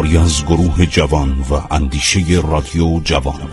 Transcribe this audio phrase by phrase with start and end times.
[0.00, 3.50] کاری از گروه جوان و اندیشه رادیو جوان.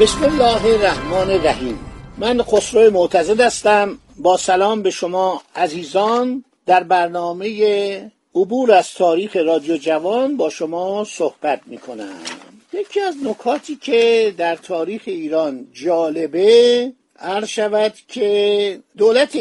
[0.00, 1.78] بسم الله الرحمن الرحیم.
[2.18, 3.98] من خسرو معتزد هستم.
[4.18, 6.44] با سلام به شما عزیزان.
[6.66, 13.76] در برنامه عبور از تاریخ رادیو جوان با شما صحبت می کنم یکی از نکاتی
[13.76, 19.38] که در تاریخ ایران جالبه عرض شود که دولت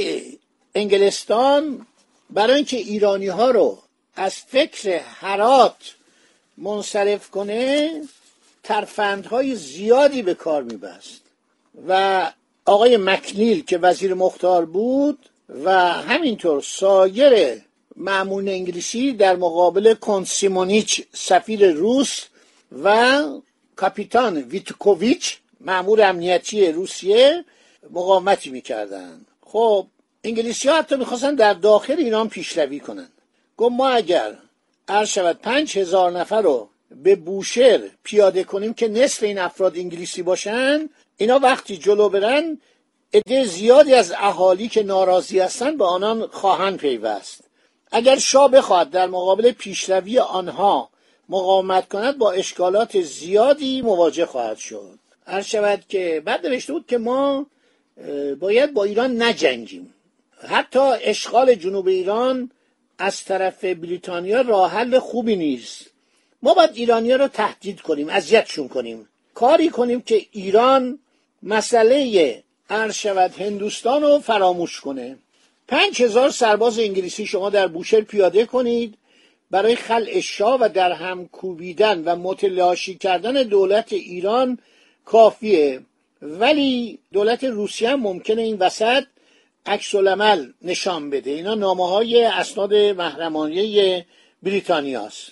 [0.75, 1.85] انگلستان
[2.29, 3.77] برای اینکه ایرانی ها رو
[4.15, 5.95] از فکر حرات
[6.57, 7.91] منصرف کنه
[8.63, 11.21] ترفندهای زیادی به کار میبست.
[11.87, 12.31] و
[12.65, 15.29] آقای مکنیل که وزیر مختار بود
[15.63, 17.61] و همینطور سایر
[17.95, 22.25] معمول انگلیسی در مقابل کنسیمونیچ سفیر روس
[22.71, 23.23] و
[23.75, 27.45] کاپیتان ویتکوویچ معمول امنیتی روسیه
[27.91, 29.87] مقاومتی می‌کردند خب
[30.23, 33.11] انگلیسی ها حتی می‌خواستن در داخل ایران پیشروی کنند
[33.57, 34.35] گفت ما اگر
[34.87, 36.69] عرض شود پنج هزار نفر رو
[37.03, 42.57] به بوشهر پیاده کنیم که نصف این افراد انگلیسی باشن اینا وقتی جلو برن
[43.13, 47.43] عده زیادی از اهالی که ناراضی هستند به آنان خواهند پیوست.
[47.91, 50.89] اگر شاه بخواهد در مقابل پیشروی آنها
[51.29, 54.99] مقاومت کند با اشکالات زیادی مواجه خواهد شد.
[55.27, 57.45] هر شود که بعد نوشته بود که ما
[58.39, 59.93] باید با ایران نجنگیم.
[60.47, 62.51] حتی اشغال جنوب ایران
[62.97, 65.85] از طرف بریتانیا راه حل خوبی نیست.
[66.41, 69.09] ما باید ایرانیا رو تهدید کنیم اذیتشون کنیم.
[69.33, 70.99] کاری کنیم که ایران
[71.43, 75.17] مسئله عرض شود هندوستان رو فراموش کنه.
[75.67, 78.97] پنج هزار سرباز انگلیسی شما در بوشهر پیاده کنید.
[79.51, 84.57] برای خلع شاه و در هم کوبیدن و متلاشی کردن دولت ایران
[85.05, 85.81] کافیه.
[86.21, 89.03] ولی دولت روسیه هم ممکنه این وسط
[89.65, 91.31] عکس العمل نشان بده.
[91.31, 94.05] اینا نامه های اسناد محرمانیه
[94.43, 95.31] بریتانیاست.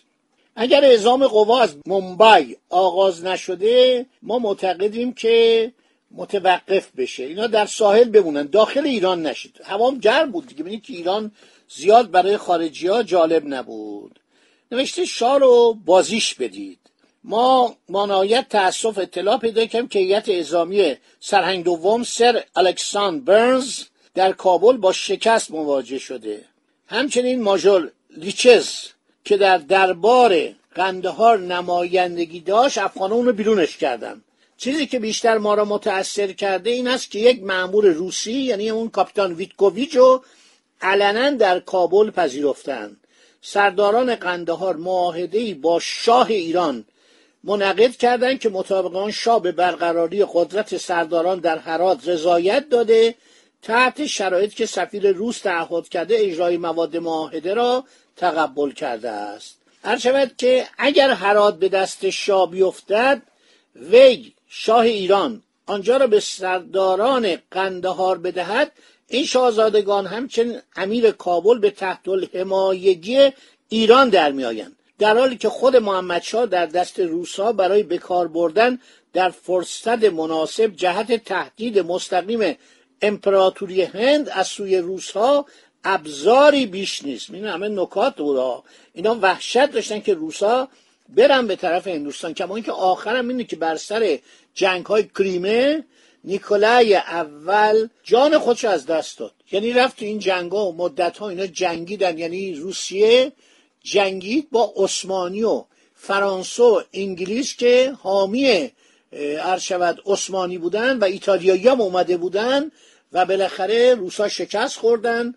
[0.55, 5.71] اگر اعزام قوا از ممبای آغاز نشده ما معتقدیم که
[6.11, 7.23] متوقف بشه.
[7.23, 8.47] اینا در ساحل بمونن.
[8.47, 9.59] داخل ایران نشید.
[9.63, 10.61] هوام گرم بود دیگه.
[10.61, 11.31] ببینید که ایران
[11.69, 14.19] زیاد برای خارجی ها جالب نبود.
[14.71, 16.79] نوشته شاه رو بازیش بدید.
[17.23, 23.83] ما مانایت تاسف اطلاع پیدا کردیم که هیئت اعزامی سرهنگ دوم سر الکساندر برنز
[24.13, 26.45] در کابل با شکست مواجه شده.
[26.87, 28.69] همچنین ماژور لیچز
[29.25, 34.21] که در دربار قندهار نمایندگی داشت افغانان رو بیرونش کردن.
[34.57, 38.89] چیزی که بیشتر ما را متأثر کرده این است که یک معمور روسی یعنی اون
[38.89, 40.23] کاپیتان ویتکوویچ رو
[40.81, 42.97] علنا در کابل پذیرفتند
[43.41, 46.85] سرداران قندهار معاهده با شاه ایران
[47.43, 53.15] منعقد کردند که مطابق آن شاه به برقراری قدرت سرداران در هرات رضایت داده
[53.61, 57.83] تحت شرایط که سفیر روس تعهد کرده اجرای مواد معاهده را
[58.15, 59.57] تقبل کرده است.
[59.83, 63.21] هر شود که اگر هرات به دست شاه بیفتد
[63.75, 68.71] وی شاه ایران آنجا را به سرداران قندهار بدهد
[69.07, 73.29] این شاهزادگان همچنین امیر کابل به تحت الحمایگی
[73.69, 74.75] ایران در میآیند.
[74.99, 78.79] در حالی که خود محمدشاه در دست روسا برای بکار بردن
[79.13, 82.57] در فرصت مناسب جهت تهدید مستقیم
[83.01, 85.45] امپراتوری هند از سوی روسها
[85.83, 87.29] ابزاری بیش نیست.
[87.29, 88.63] این همه نکات بود.
[88.93, 90.67] اینا وحشت داشتن که روسا
[91.09, 92.33] برن به طرف هندوستان.
[92.33, 94.19] کما اینکه آخرم اینه که بر سر
[94.53, 95.83] جنگ های کریمه
[96.27, 99.31] نیکولای اول جان خودش از دست داد.
[99.51, 102.17] یعنی رفت تو این جنگ ها و مدت ها اینا جنگیدن.
[102.17, 103.31] یعنی روسیه
[103.83, 105.63] جنگید با عثمانی و
[105.95, 108.71] فرانسه و انگلیس که حامی
[109.41, 112.71] عرض شود عثمانی بودن و ایتالیایی هم اومده بودن
[113.13, 115.35] و بالاخره روسا شکست خوردن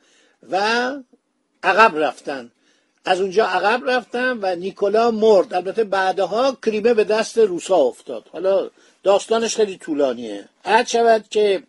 [0.50, 0.92] و
[1.62, 2.50] عقب رفتن.
[3.04, 5.54] از اونجا عقب رفتن و نیکولا مرد.
[5.54, 8.24] البته بعدها کریمه به دست روسا افتاد.
[8.32, 8.70] حالا
[9.02, 10.48] داستانش خیلی طولانیه.
[10.64, 11.62] عد شود که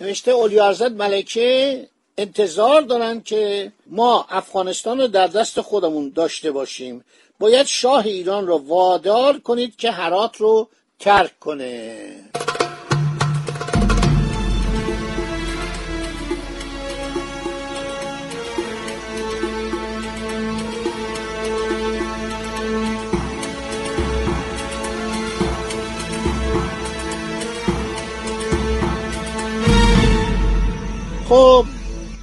[0.00, 1.86] نوشته اولیارزاد ملکه
[2.18, 7.04] انتظار دارن که ما افغانستان رو در دست خودمون داشته باشیم.
[7.38, 11.96] باید شاه ایران رو وادار کنید که هرات رو ترک کنه.
[31.34, 31.64] خب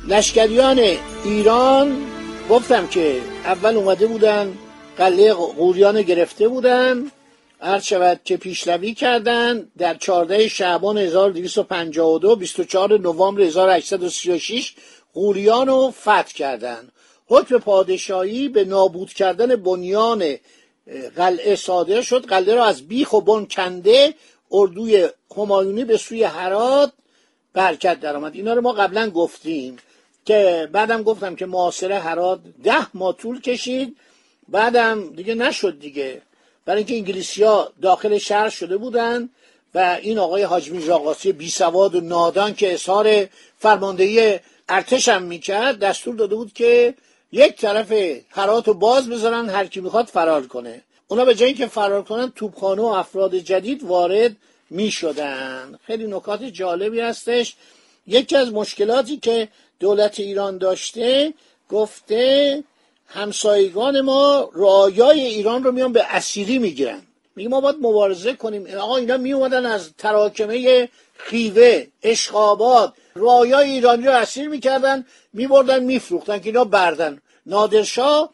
[0.08, 0.81] لشکریان
[1.24, 1.98] ایران
[2.50, 4.58] گفتم که اول اومده بودن
[4.98, 7.12] قلعه قوریان گرفته بودن.
[7.60, 14.74] هر شود که پیشروی کردن در 14 شعبان 1252 24 نوامبر 1836
[15.13, 16.92] قوریان رو فتح کردند
[17.28, 20.36] حکم پادشاهی به نابود کردن بنیان
[21.16, 22.25] قلعه صادر شد.
[22.25, 24.13] قلعه را از بیخ و بن کنده
[24.52, 26.92] اردوی همایونی به سوی هرات
[27.53, 28.36] برکت درآمد.
[28.36, 29.77] اینا رو ما قبلا گفتیم
[30.25, 33.98] که بعدم گفتم که معاصره هرات ده ماه طول کشید.
[34.50, 36.21] بعدم دیگه نشد دیگه.
[36.65, 39.30] برای اینکه انگلیسی ها داخل شهر شده بودن
[39.75, 43.27] و این آقای حاج میرزا بی سواد و نادان که اظهار
[43.59, 44.39] فرماندهی
[44.69, 46.94] ارتش هم می‌کرد دستور داده بود که
[47.31, 47.94] یک طرف
[48.30, 50.81] هرات رو باز بذارن هر کی می‌خواد فرار کنه.
[51.07, 54.36] اونا به جای اینکه فرار کنن توپخانه و افراد جدید وارد
[54.72, 55.80] می‌شدن.
[55.88, 57.56] خیلی نکات جالبی هستش.
[58.08, 59.48] یکی از مشکلاتی که
[59.80, 61.34] دولت ایران داشته
[61.70, 62.64] گفته
[63.08, 67.02] همسایگان ما رعایای ایران رو میان به اسیری می‌گیرن.
[67.36, 68.78] میگه ما باید مبارزه کنیم.
[68.78, 76.40] آقا اینا می اومدن از تراکمه خیوه اشخابات رعایای ایرانی رو اسیر می‌کردن میبردن میفروختن
[76.40, 77.22] که اینا بردن.
[77.46, 78.34] نادرشاه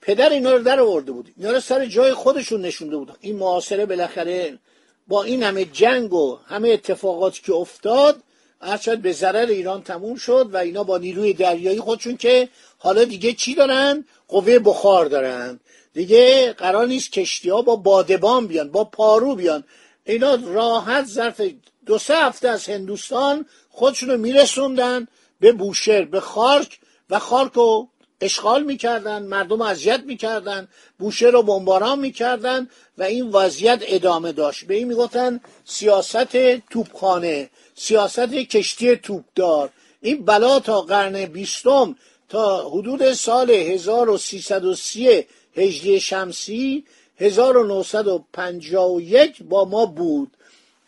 [0.00, 1.32] پدر اینا رو در آورده بود.
[1.36, 3.16] اینا رو سر جای خودشون نشونده بود.
[3.20, 4.58] این معاصره بالاخره
[5.08, 8.22] با این همه جنگ و همه اتفاقاتی که افتاد
[8.60, 12.48] هرچند به ضرر ایران تموم شد و اینا با نیروی دریایی خودشون که
[12.78, 15.60] حالا دیگه چی دارن؟ قوه بخار دارن.
[15.92, 19.64] دیگه قرار نیست کشتی ها با بادبان بیان با پارو بیان.
[20.04, 21.40] اینا راحت ظرف
[21.86, 25.08] دو سه هفته از هندوستان خودشون رو میرسوندن
[25.40, 26.78] به بوشهر به خارک
[27.10, 27.88] و خارک رو
[28.20, 30.68] اشغال می‌کردن مردم اذیت می‌کردن
[30.98, 32.68] بوشهر رو بمباران می‌کردن
[32.98, 34.64] و این وضعیت ادامه داشت.
[34.64, 36.36] به این می‌گفتن سیاست
[36.70, 39.70] توپخانه سیاست کشتی توپدار.
[40.00, 41.96] این بلا تا قرن بیستم
[42.28, 45.26] تا حدود سال 1330
[45.56, 46.84] هجری شمسی
[47.18, 50.30] 1951 با ما بود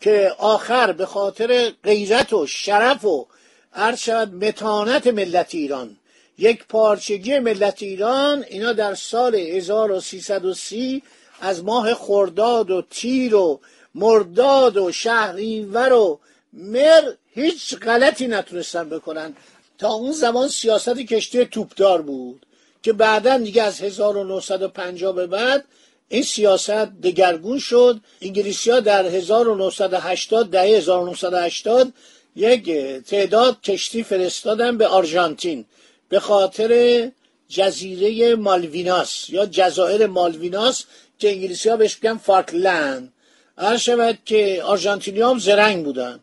[0.01, 3.27] که آخر به خاطر غیرت و شرف و
[3.73, 5.98] عرض شود متانت ملت ایران.
[6.39, 11.03] یک پارچگی ملت ایران اینا در سال 1330
[11.41, 13.59] از ماه خرداد و تیر و
[13.95, 16.19] مرداد و شهریور و
[16.53, 19.35] مر هیچ غلطی نتونستن بکنن.
[19.77, 22.45] تا اون زمان سیاست کشتی توپدار بود
[22.83, 25.65] که بعدا دیگه از 1950 به بعد
[26.09, 26.69] این سیاست
[27.03, 27.99] دگرگون شد.
[28.21, 31.93] انگلیسی ها در 1980 ده 1980
[32.35, 32.71] یک
[33.01, 35.65] تعداد کشتی فرستادن به آرژانتین.
[36.09, 37.11] به خاطر
[37.49, 40.83] جزیره مالویناس یا جزایر مالویناس
[41.19, 43.13] که انگلیسی ها بهش بگن فارکلند.
[43.57, 46.19] هر شود که آرژانتینی هم زرنگ بودن.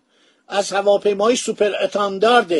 [0.48, 2.52] از هواپیمای سوپر اتاندارد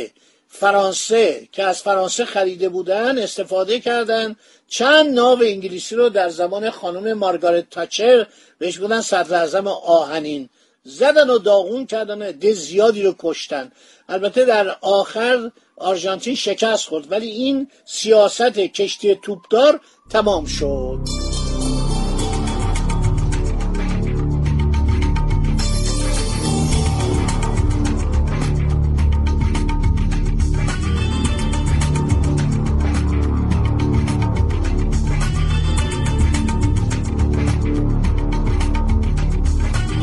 [0.49, 4.37] فرانسه که از فرانسه خریده بودن استفاده کردن.
[4.69, 8.27] چند ناو انگلیسی رو در زمان خانم مارگارت تاچر
[8.59, 10.49] بهش بودن صدر آهنین.
[10.85, 13.73] زدن و داغون کردن ده زیادی رو کشتن.
[14.09, 19.81] البته در آخر آرژانتین شکست خورد ولی این سیاست کشتی توپدار
[20.11, 20.99] تمام شد.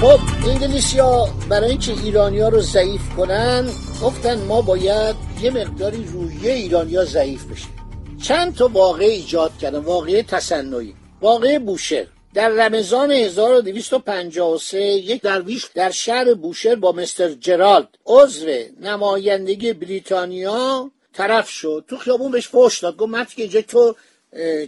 [0.02, 3.70] خب انگلیسیا برای اینکه ایرانیا رو ضعیف کنن
[4.02, 7.68] گفتن ما باید یه مقداری رویه ایرانیا ضعیف بشه.
[8.22, 9.80] چند تا واقع ایجاد کردن.
[9.80, 12.08] واقعه تصنعی واقعه بوشهر.
[12.34, 18.48] در رمضان 1253 یک درویش در شهر بوشهر با مستر جرالد عضو
[18.82, 21.86] نمایندگی بریتانیا طرف شد.
[21.88, 22.98] تو خیابون بهش فوش داد.
[22.98, 23.96] گفت مرد که اینجا تو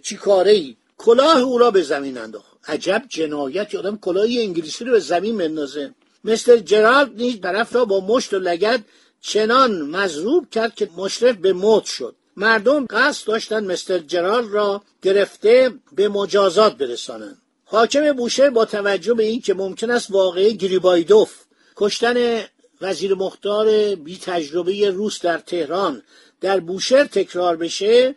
[0.03, 2.57] چی کاره ای؟ کلاه او را به زمین انداخت.
[2.67, 3.75] عجب جنایت.
[3.75, 5.91] آدم کلاهی انگلیسی رو به زمین مندازه
[6.23, 8.83] مثل جرالد نیز طرف را با مشت و لگد
[9.27, 12.15] چنان مضروب کرد که مشرف به موت شد.
[12.37, 17.41] مردم قصد داشتن مستر جرالد را گرفته به مجازات برسانند.
[17.65, 21.33] حاکم بوشهر با توجه به این که ممکن است واقعه گریبایدوف
[21.75, 22.43] کشتن
[22.81, 26.01] وزیر مختار بی تجربه روس در تهران
[26.41, 28.15] در بوشهر تکرار بشه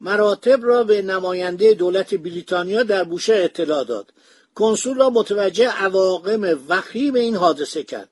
[0.00, 4.12] مراتب را به نماینده دولت بریتانیا در بوشه اطلاع داد.
[4.54, 8.08] کنسول را متوجه عواقب وخیم این حادثه کرد.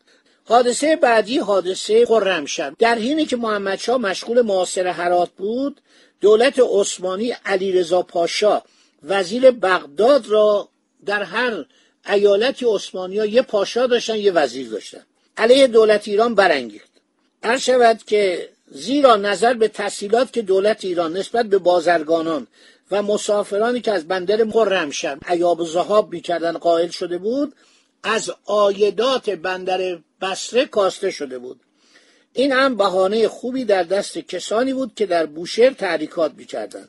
[0.49, 2.73] حادثه بعدی حادثه خرمشهر.
[2.79, 5.81] در حینی که محمدشاه مشغول معاصر هرات بود
[6.21, 8.63] دولت عثمانی علیرضا پاشا
[9.03, 10.69] وزیر بغداد را
[11.07, 11.65] در هر
[12.09, 15.03] ایالتی عثمانی ها یه پاشا داشتن یه وزیر داشتن.
[15.37, 16.91] علیه دولت ایران برانگیخت.
[17.45, 22.47] هر شود که زیرا نظر به تحصیلات که دولت ایران نسبت به بازرگانان
[22.91, 27.55] و مسافرانی که از بندر خرمشهر عیاب و زهاب می‌کردن قائل شده بود
[28.03, 31.61] از آیدات بندر بسره کاسته شده بود.
[32.33, 36.89] این هم بهانه خوبی در دست کسانی بود که در بوشهر تحریکات می‌کردند.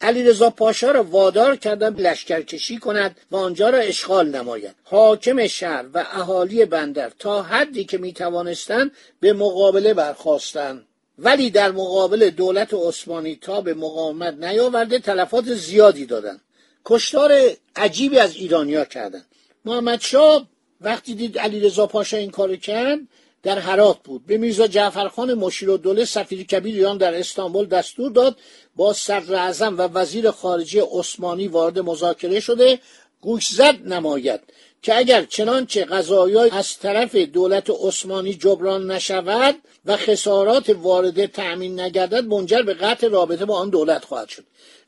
[0.00, 4.74] علیرضا پاشا را وادار کردن لشکرکشی کند و آنجا را اشغال نماید.
[4.84, 10.84] حاکم شهر و اهالی بندر تا حدی که می توانستند به مقابله برخواستند
[11.18, 16.40] ولی در مقابل دولت عثمانی تا به مقاومت نیاورده تلفات زیادی دادند.
[16.84, 17.32] کشتار
[17.76, 19.26] عجیبی از ایرانیا کردند.
[19.64, 20.46] محمد شاه
[20.80, 22.98] وقتی دید علیرضا پاشا این کارو کرد
[23.42, 24.26] در حرات بود.
[24.26, 28.36] به میرزا جعفرخان مشیر دوله سفیر کبیر ایران در استانبول دستور داد
[28.76, 32.80] با اعظم و وزیر خارجه عثمانی وارد مذاکره شده
[33.20, 34.40] گوشزد نماید.
[34.82, 39.54] که اگر چنانچه قضایی از طرف دولت عثمانی جبران نشود
[39.86, 44.44] و خسارات وارده تأمین نگردد منجر به قطع رابطه با آن دولت خواهد شد.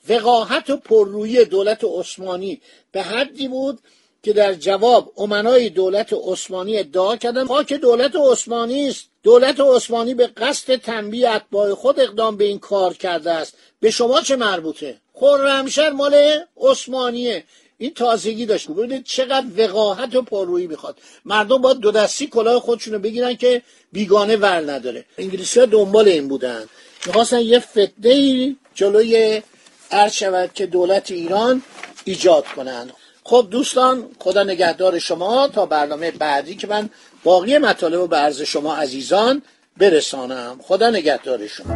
[0.09, 2.61] وقاحت و پررویی دولت عثمانی
[2.93, 3.79] به حدی بود
[4.23, 9.05] که در جواب امنای دولت عثمانی ادعا کردن خاک دولت عثمانی است.
[9.23, 13.55] دولت عثمانی به قصد تنبیه اتباع خود اقدام به این کار کرده است.
[13.81, 17.45] به شما چه مربوطه؟ خرمشهر مال عثمانیه.
[17.79, 18.71] این تازگی داشت.
[18.71, 20.99] ببینید چقدر وقاحت و پررویی می‌خواد.
[21.25, 23.62] مردم باید دو دستی کلاه خودشونو بگیرن که
[23.93, 25.05] بیگانه ور نداره.
[25.19, 26.65] انگلیسی ها دنبال این بودن.
[27.07, 29.43] می‌خواستن یه فتنه جلوی
[29.91, 31.62] عرض شود که دولت ایران
[32.05, 32.93] ایجاد کنند
[33.31, 35.49] خب دوستان خدا نگهدار شما.
[35.49, 36.91] تا برنامه بعدی که من
[37.25, 39.43] باقی مطالب رو به عرض شما عزیزان
[39.77, 40.61] برسانم.
[40.63, 41.75] خدا نگهدار شما.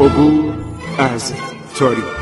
[0.00, 0.54] عبور
[0.98, 1.32] از
[1.78, 2.21] تاریخ.